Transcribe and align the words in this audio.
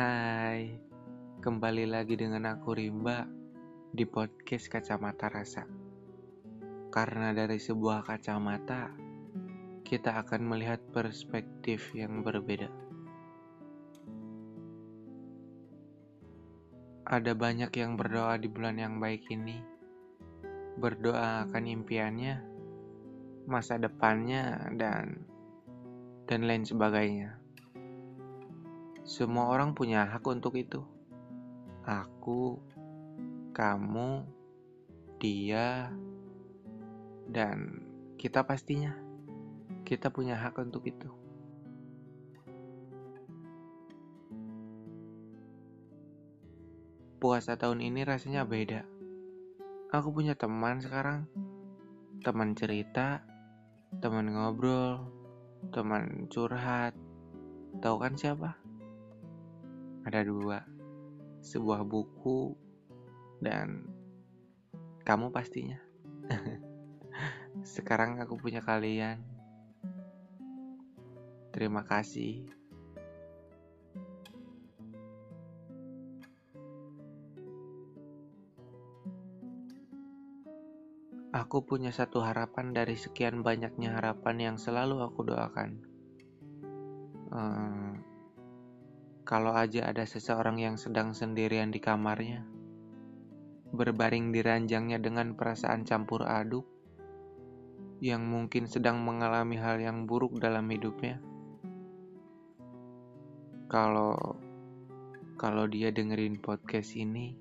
Hai, 0.00 0.80
kembali 1.44 1.84
lagi 1.84 2.16
dengan 2.16 2.48
aku 2.48 2.72
Rimba 2.72 3.28
di 3.92 4.08
podcast 4.08 4.72
Kacamata 4.72 5.28
Rasa. 5.28 5.68
Karena 6.88 7.36
dari 7.36 7.60
sebuah 7.60 8.08
kacamata, 8.08 8.96
kita 9.84 10.24
akan 10.24 10.40
melihat 10.48 10.80
perspektif 10.96 11.92
yang 11.92 12.24
berbeda. 12.24 12.72
Ada 17.04 17.36
banyak 17.36 17.68
yang 17.76 18.00
berdoa 18.00 18.40
di 18.40 18.48
bulan 18.48 18.80
yang 18.80 19.04
baik 19.04 19.28
ini, 19.28 19.60
berdoa 20.80 21.44
akan 21.44 21.64
impiannya, 21.68 22.40
masa 23.44 23.76
depannya, 23.76 24.64
dan 24.80 25.28
dan 26.24 26.48
lain 26.48 26.64
sebagainya. 26.64 27.39
Semua 29.00 29.48
orang 29.48 29.72
punya 29.72 30.04
hak 30.04 30.22
untuk 30.28 30.54
itu. 30.60 30.84
Aku, 31.88 32.60
kamu, 33.56 34.28
dia, 35.16 35.88
dan 37.24 37.80
kita 38.20 38.44
pastinya. 38.44 38.92
Kita 39.88 40.12
punya 40.12 40.36
hak 40.36 40.60
untuk 40.60 40.84
itu. 40.86 41.08
Puasa 47.20 47.56
tahun 47.56 47.84
ini 47.84 48.04
rasanya 48.04 48.44
beda. 48.44 48.84
Aku 49.90 50.12
punya 50.12 50.36
teman 50.36 50.84
sekarang. 50.84 51.24
Teman 52.20 52.52
cerita, 52.52 53.24
teman 54.04 54.28
ngobrol, 54.28 55.08
teman 55.72 56.28
curhat. 56.28 56.92
Tahu 57.80 57.96
kan 57.96 58.14
siapa? 58.14 58.59
Ada 60.04 60.20
dua, 60.24 60.64
sebuah 61.44 61.84
buku 61.84 62.56
dan 63.40 63.84
kamu 65.04 65.32
pastinya. 65.32 65.80
Sekarang 67.74 68.20
aku 68.22 68.38
punya 68.38 68.62
kalian. 68.62 69.20
Terima 71.50 71.82
kasih. 71.82 72.46
Aku 81.30 81.62
punya 81.62 81.90
satu 81.90 82.22
harapan 82.22 82.70
dari 82.70 82.94
sekian 82.94 83.42
banyaknya 83.42 83.98
harapan 83.98 84.36
yang 84.38 84.56
selalu 84.58 85.02
aku 85.02 85.26
doakan. 85.26 85.82
Hmm, 87.30 87.89
kalau 89.30 89.54
aja 89.54 89.86
ada 89.86 90.02
seseorang 90.02 90.58
yang 90.58 90.74
sedang 90.74 91.14
sendirian 91.14 91.70
di 91.70 91.78
kamarnya, 91.78 92.42
berbaring 93.70 94.34
di 94.34 94.42
ranjangnya 94.42 94.98
dengan 94.98 95.38
perasaan 95.38 95.86
campur 95.86 96.26
aduk, 96.26 96.66
yang 98.02 98.26
mungkin 98.26 98.66
sedang 98.66 98.98
mengalami 99.06 99.54
hal 99.54 99.78
yang 99.78 100.02
buruk 100.10 100.42
dalam 100.42 100.66
hidupnya. 100.66 101.22
Kalau 103.70 104.18
kalau 105.38 105.70
dia 105.70 105.94
dengerin 105.94 106.42
podcast 106.42 106.98
ini, 106.98 107.38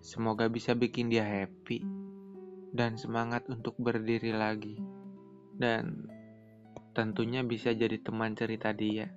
semoga 0.00 0.48
bisa 0.48 0.72
bikin 0.72 1.12
dia 1.12 1.28
happy 1.28 1.84
dan 2.72 2.96
semangat 2.96 3.44
untuk 3.52 3.76
berdiri 3.76 4.32
lagi. 4.32 4.80
Dan 5.60 6.08
tentunya 6.96 7.44
bisa 7.44 7.76
jadi 7.76 8.00
teman 8.00 8.32
cerita 8.32 8.72
dia 8.72 9.12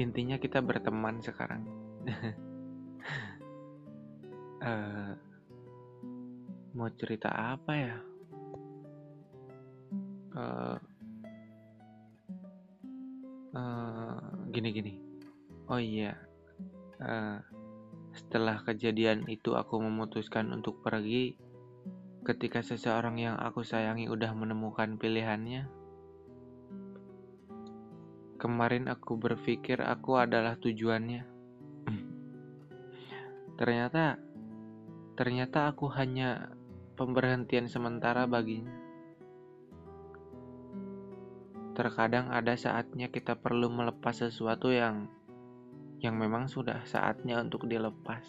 intinya 0.00 0.40
kita 0.40 0.64
berteman 0.64 1.20
sekarang. 1.20 1.68
Uh, 4.64 5.12
mau 6.76 6.88
cerita 6.96 7.28
apa 7.28 7.72
ya? 7.76 7.96
Uh, 10.32 10.76
uh, 13.52 14.20
gini 14.48 14.68
gini. 14.72 14.92
Oh 15.68 15.76
iya. 15.76 16.16
Uh, 16.96 17.36
setelah 18.16 18.64
kejadian 18.64 19.28
itu 19.28 19.52
aku 19.54 19.78
memutuskan 19.78 20.50
untuk 20.50 20.80
pergi 20.80 21.36
ketika 22.24 22.60
seseorang 22.60 23.16
yang 23.16 23.36
aku 23.38 23.64
sayangi 23.64 24.08
udah 24.10 24.32
menemukan 24.36 25.00
pilihannya 25.00 25.79
Kemarin 28.40 28.88
aku 28.88 29.20
berpikir 29.20 29.84
aku 29.84 30.16
adalah 30.16 30.56
tujuannya. 30.56 31.28
Ternyata, 33.60 34.16
ternyata 35.12 35.68
aku 35.68 35.92
hanya 35.92 36.48
pemberhentian 36.96 37.68
sementara 37.68 38.24
baginya. 38.24 38.72
Terkadang 41.76 42.32
ada 42.32 42.56
saatnya 42.56 43.12
kita 43.12 43.36
perlu 43.36 43.68
melepas 43.68 44.24
sesuatu 44.24 44.72
yang 44.72 45.12
yang 46.00 46.16
memang 46.16 46.48
sudah 46.48 46.80
saatnya 46.88 47.44
untuk 47.44 47.68
dilepas. 47.68 48.24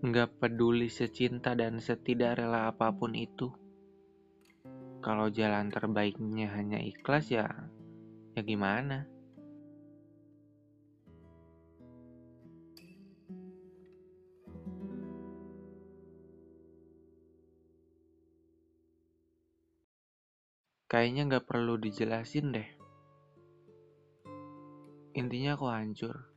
Nggak 0.00 0.40
peduli 0.40 0.88
secinta 0.88 1.52
dan 1.52 1.76
setidak 1.76 2.40
rela 2.40 2.72
apa 2.72 2.88
pun 2.88 3.12
itu 3.12 3.52
kalau 5.00 5.32
jalan 5.32 5.72
terbaiknya 5.72 6.52
hanya 6.52 6.78
ikhlas 6.80 7.32
ya 7.32 7.48
ya 8.36 8.42
gimana 8.44 9.08
Kayaknya 20.90 21.22
nggak 21.30 21.46
perlu 21.46 21.78
dijelasin 21.78 22.50
deh. 22.50 22.66
Intinya 25.14 25.54
aku 25.54 25.70
hancur. 25.70 26.34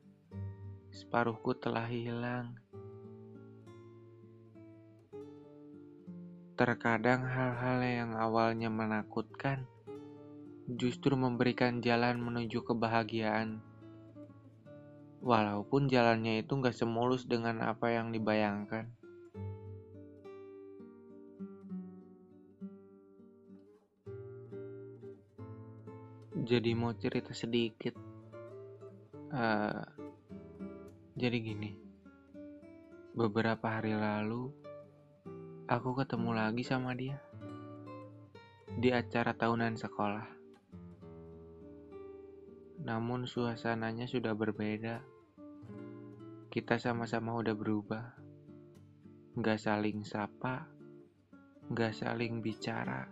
Separuhku 0.94 1.58
telah 1.58 1.90
hilang. 1.90 2.62
Terkadang 6.54 7.26
hal-hal 7.26 7.82
yang 7.82 8.12
awalnya 8.14 8.70
menakutkan 8.70 9.66
justru 10.70 11.18
memberikan 11.18 11.82
jalan 11.82 12.22
menuju 12.22 12.62
kebahagiaan. 12.62 13.58
Walaupun 15.26 15.90
jalannya 15.90 16.46
itu 16.46 16.54
gak 16.62 16.78
semulus 16.78 17.26
dengan 17.26 17.58
apa 17.66 17.90
yang 17.90 18.14
dibayangkan. 18.14 18.86
Jadi 26.38 26.72
mau 26.78 26.94
cerita 26.94 27.34
sedikit. 27.34 27.98
Uh, 29.34 29.82
jadi 31.18 31.38
gini, 31.42 31.74
beberapa 33.18 33.82
hari 33.82 33.98
lalu 33.98 34.63
aku 35.74 35.98
ketemu 35.98 36.38
lagi 36.38 36.62
sama 36.62 36.94
dia 36.94 37.18
di 38.78 38.94
acara 38.94 39.34
tahunan 39.34 39.74
sekolah. 39.74 40.28
Namun 42.86 43.26
suasananya 43.26 44.06
sudah 44.06 44.38
berbeda. 44.38 45.02
Kita 46.54 46.78
sama-sama 46.78 47.34
udah 47.42 47.58
berubah. 47.58 48.06
Gak 49.34 49.58
saling 49.66 50.06
sapa, 50.06 50.70
gak 51.74 51.98
saling 51.98 52.46
bicara. 52.46 53.10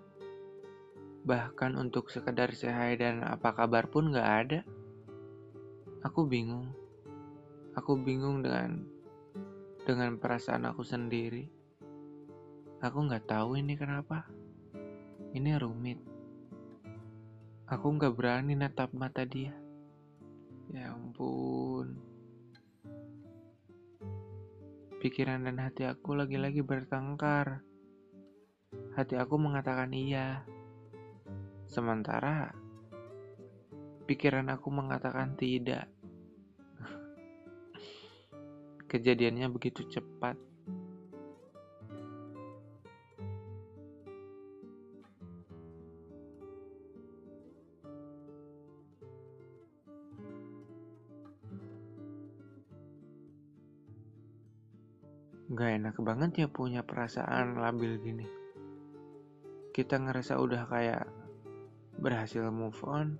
Bahkan 1.25 1.73
untuk 1.81 2.13
sekedar 2.13 2.53
sehai 2.53 2.93
dan 2.93 3.25
apa 3.25 3.57
kabar 3.57 3.89
pun 3.89 4.13
gak 4.13 4.29
ada. 4.45 4.61
Aku 6.05 6.29
bingung. 6.29 6.69
Aku 7.73 7.97
bingung 7.97 8.45
dengan 8.45 8.85
dengan 9.81 10.21
perasaan 10.21 10.69
aku 10.69 10.85
sendiri. 10.85 11.60
Aku 12.81 13.05
nggak 13.05 13.29
tahu 13.29 13.61
ini 13.61 13.77
kenapa. 13.77 14.25
Ini 15.37 15.53
rumit. 15.61 16.01
Aku 17.69 17.93
nggak 17.93 18.17
berani 18.17 18.57
natap 18.57 18.89
mata 18.97 19.21
dia. 19.21 19.53
Ya 20.73 20.89
ampun. 20.89 21.93
Pikiran 24.97 25.45
dan 25.45 25.61
hati 25.61 25.85
aku 25.85 26.17
lagi-lagi 26.17 26.65
bertengkar. 26.65 27.61
Hati 28.97 29.13
aku 29.13 29.37
mengatakan 29.37 29.93
iya. 29.93 30.41
Sementara 31.69 32.49
pikiran 34.09 34.49
aku 34.49 34.73
mengatakan 34.73 35.37
tidak. 35.37 35.85
Kejadiannya 38.89 39.53
begitu 39.53 39.85
cepat. 39.85 40.50
Gak 55.51 55.83
enak 55.83 55.99
banget 55.99 56.31
ya 56.39 56.47
punya 56.47 56.79
perasaan 56.79 57.59
labil 57.59 57.99
gini. 57.99 58.23
Kita 59.75 59.99
ngerasa 59.99 60.39
udah 60.39 60.63
kayak 60.63 61.03
berhasil 61.99 62.47
move 62.47 62.79
on, 62.87 63.19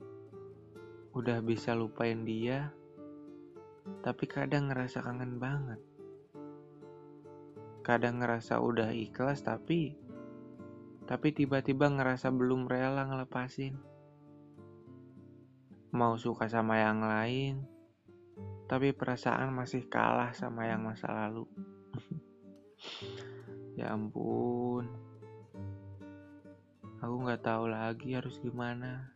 udah 1.11 1.43
bisa 1.43 1.75
lupain 1.75 2.23
dia, 2.23 2.71
tapi 3.99 4.31
kadang 4.31 4.71
ngerasa 4.71 5.03
kangen 5.03 5.43
banget. 5.43 5.83
Kadang 7.83 8.23
ngerasa 8.23 8.63
udah 8.63 8.95
ikhlas 8.95 9.43
tapi 9.43 9.99
tapi 11.03 11.35
tiba-tiba 11.35 11.91
ngerasa 11.91 12.31
belum 12.31 12.71
rela 12.71 13.11
ngelepasin. 13.11 13.75
Mau 15.91 16.15
suka 16.15 16.47
sama 16.47 16.79
yang 16.79 17.03
lain, 17.03 17.67
tapi 18.71 18.95
perasaan 18.95 19.51
masih 19.51 19.91
kalah 19.91 20.31
sama 20.31 20.71
yang 20.71 20.87
masa 20.87 21.11
lalu. 21.11 21.43
ya 23.79 23.91
ampun, 23.93 24.85
aku 27.01 27.15
nggak 27.25 27.43
tahu 27.43 27.69
lagi 27.69 28.15
harus 28.15 28.37
gimana. 28.41 29.11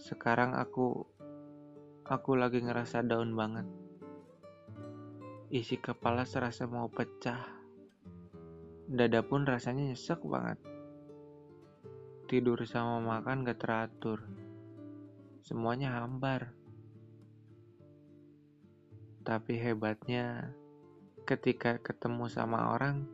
Sekarang 0.00 0.56
aku, 0.56 1.04
aku 2.08 2.30
lagi 2.34 2.64
ngerasa 2.64 3.04
down 3.04 3.36
banget. 3.36 3.68
Isi 5.50 5.82
kepala 5.82 6.22
serasa 6.22 6.70
mau 6.70 6.86
pecah. 6.86 7.42
Dada 8.86 9.22
pun 9.22 9.42
rasanya 9.42 9.90
nyesek 9.90 10.22
banget. 10.22 10.58
Tidur 12.30 12.62
sama 12.62 13.02
makan 13.02 13.42
gak 13.42 13.58
teratur. 13.58 14.22
Semuanya 15.42 15.98
hambar. 15.98 16.54
Tapi 19.20 19.60
hebatnya, 19.60 20.48
ketika 21.28 21.76
ketemu 21.76 22.26
sama 22.32 22.72
orang, 22.72 23.04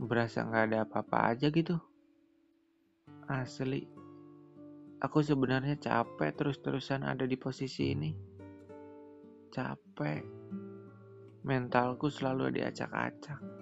berasa 0.00 0.44
nggak 0.44 0.64
ada 0.72 0.78
apa-apa 0.88 1.18
aja 1.36 1.52
gitu. 1.52 1.76
Asli, 3.28 3.84
aku 5.04 5.20
sebenarnya 5.20 5.76
capek 5.76 6.32
terus-terusan 6.32 7.04
ada 7.04 7.28
di 7.28 7.36
posisi 7.36 7.92
ini. 7.92 8.10
Capek, 9.52 10.24
mentalku 11.44 12.08
selalu 12.08 12.60
diacak-acak. 12.60 13.57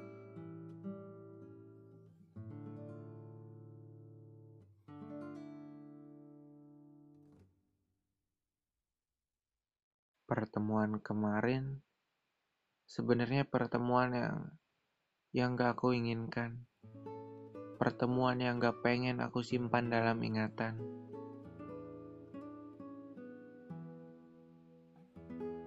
Pertemuan 10.37 11.01
kemarin 11.01 11.81
Sebenarnya 12.85 13.49
pertemuan 13.49 14.13
yang 14.13 14.37
yang 15.33 15.57
gak 15.57 15.81
aku 15.81 15.97
inginkan. 15.97 16.69
Pertemuan 17.81 18.37
yang 18.37 18.61
gak 18.61 18.85
pengen 18.85 19.25
aku 19.25 19.41
simpan 19.41 19.89
dalam 19.89 20.21
ingatan. 20.21 20.77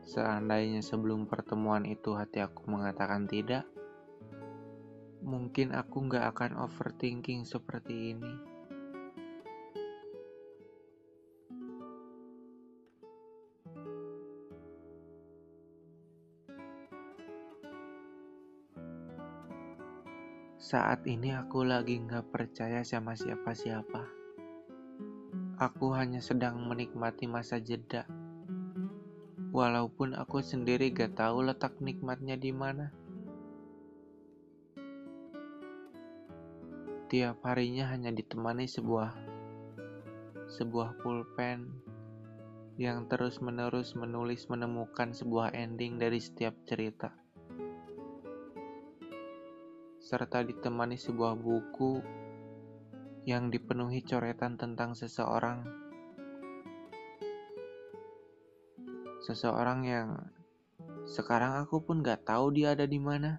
Seandainya 0.05 0.85
sebelum 0.85 1.25
pertemuan 1.25 1.89
itu 1.89 2.13
hati 2.13 2.37
aku 2.37 2.69
mengatakan 2.69 3.25
tidak, 3.25 3.65
mungkin 5.25 5.73
aku 5.73 6.05
gak 6.13 6.37
akan 6.37 6.61
overthinking 6.61 7.41
seperti 7.41 8.13
ini. 8.13 8.58
Saat 20.69 21.09
ini 21.09 21.33
aku 21.33 21.65
lagi 21.65 21.97
nggak 21.97 22.29
percaya 22.29 22.85
sama 22.85 23.17
siapa-siapa. 23.17 24.05
Aku 25.57 25.97
hanya 25.97 26.21
sedang 26.21 26.61
menikmati 26.61 27.25
masa 27.25 27.57
jeda. 27.57 28.05
Walaupun 29.49 30.13
aku 30.13 30.45
sendiri 30.45 30.93
gak 30.93 31.17
tahu 31.17 31.41
letak 31.49 31.73
nikmatnya 31.81 32.37
di 32.37 32.53
mana. 32.53 32.93
Tiap 37.09 37.41
harinya 37.49 37.89
hanya 37.89 38.13
ditemani 38.13 38.69
sebuah 38.69 39.09
sebuah 40.53 41.01
pulpen 41.01 41.65
yang 42.77 43.09
terus-menerus 43.09 43.97
menulis 43.97 44.45
menemukan 44.45 45.17
sebuah 45.17 45.49
ending 45.49 45.97
dari 45.97 46.21
setiap 46.21 46.53
cerita 46.69 47.09
serta 50.09 50.41
ditemani 50.41 50.97
sebuah 50.97 51.37
buku 51.37 52.01
yang 53.29 53.53
dipenuhi 53.53 54.01
coretan 54.01 54.57
tentang 54.57 54.97
seseorang. 54.97 55.61
Seseorang 59.21 59.85
yang 59.85 60.09
sekarang 61.05 61.61
aku 61.61 61.85
pun 61.85 62.01
gak 62.01 62.25
tahu 62.25 62.49
dia 62.57 62.73
ada 62.73 62.89
di 62.89 62.97
mana. 62.97 63.37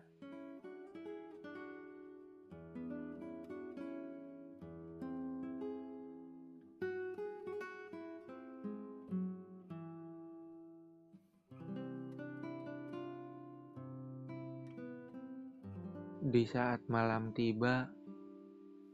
Di 16.40 16.48
saat 16.48 16.80
malam 16.88 17.36
tiba, 17.36 17.84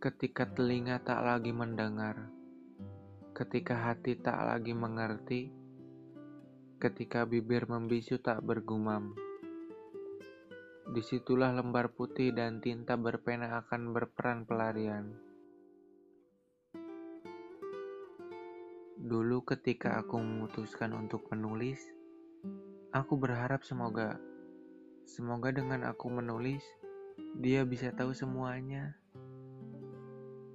ketika 0.03 0.51
telinga 0.51 0.99
tak 0.99 1.23
lagi 1.23 1.55
mendengar, 1.55 2.27
ketika 3.39 3.87
hati 3.87 4.19
tak 4.19 4.35
lagi 4.51 4.75
mengerti, 4.75 5.55
ketika 6.83 7.23
bibir 7.23 7.71
membisu 7.71 8.19
tak 8.19 8.43
bergumam, 8.43 9.15
di 10.91 10.99
situlah 10.99 11.55
lembar 11.55 11.95
putih 11.95 12.35
dan 12.35 12.59
tinta 12.59 12.99
berpena 12.99 13.63
akan 13.63 13.95
berperan 13.95 14.43
pelarian. 14.43 15.15
Dulu 18.99 19.47
ketika 19.47 20.03
aku 20.03 20.19
memutuskan 20.19 20.99
untuk 20.99 21.31
menulis, 21.31 21.79
aku 22.91 23.15
berharap 23.15 23.63
semoga 23.63 24.19
semoga 25.07 25.55
dengan 25.55 25.87
aku 25.87 26.11
menulis 26.11 26.67
dia 27.37 27.65
bisa 27.69 27.93
tahu 27.93 28.17
semuanya. 28.17 28.97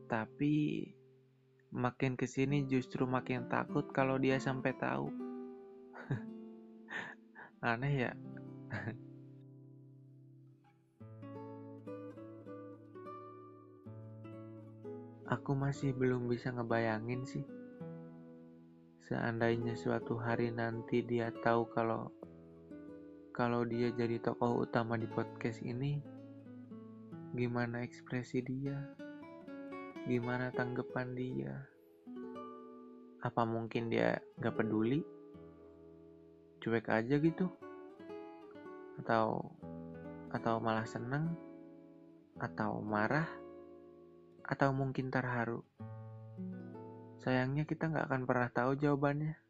Tapi 0.09 0.85
makin 1.71 2.19
ke 2.19 2.27
sini 2.27 2.67
justru 2.67 3.07
makin 3.07 3.47
takut 3.47 3.87
kalau 3.93 4.17
dia 4.17 4.41
sampai 4.41 4.73
tahu. 4.75 5.13
Aneh 7.71 8.09
ya. 8.09 8.11
Aku 15.31 15.55
masih 15.55 15.95
belum 15.95 16.27
bisa 16.27 16.51
ngebayangin 16.51 17.23
sih. 17.23 17.47
Seandainya 19.07 19.79
suatu 19.79 20.19
hari 20.19 20.51
nanti 20.51 21.03
dia 21.07 21.31
tahu 21.39 21.71
kalau 21.71 22.11
kalau 23.31 23.63
dia 23.63 23.95
jadi 23.95 24.19
tokoh 24.19 24.67
utama 24.67 24.99
di 24.99 25.07
podcast 25.07 25.63
ini, 25.63 26.03
gimana 27.31 27.87
ekspresi 27.87 28.43
dia, 28.43 28.75
gimana 30.03 30.51
tanggapan 30.51 31.15
dia. 31.15 31.53
Apa 33.23 33.47
mungkin 33.47 33.87
dia 33.87 34.19
gak 34.37 34.59
peduli, 34.59 34.99
cuek 36.59 36.91
aja 36.91 37.15
gitu, 37.17 37.47
atau 38.99 39.49
atau 40.31 40.59
malah 40.59 40.87
seneng, 40.87 41.31
atau 42.37 42.83
marah, 42.83 43.27
atau 44.43 44.75
mungkin 44.75 45.07
terharu. 45.07 45.63
Sayangnya 47.23 47.63
kita 47.63 47.89
gak 47.89 48.11
akan 48.11 48.23
pernah 48.27 48.49
tahu 48.53 48.75
jawabannya. 48.75 49.40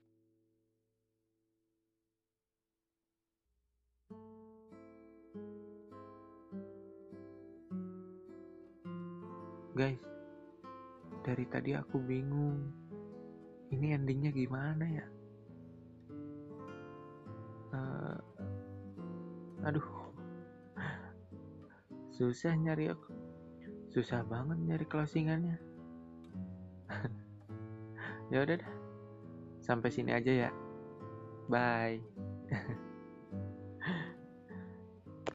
Tadi 11.51 11.75
aku 11.75 11.99
bingung. 11.99 12.71
Ini 13.71 13.99
endingnya 13.99 14.31
gimana 14.31 14.83
ya? 14.87 15.05
Uh, 17.71 18.19
aduh, 19.67 19.87
susah 22.15 22.55
nyari 22.55 22.91
aku. 22.91 23.11
Susah 23.91 24.23
banget 24.23 24.59
nyari 24.63 24.85
closingannya. 24.87 25.59
ya 28.31 28.43
udah 28.43 28.55
dah. 28.59 28.73
Sampai 29.59 29.91
sini 29.91 30.15
aja 30.15 30.47
ya. 30.47 30.51
Bye. 31.51 31.99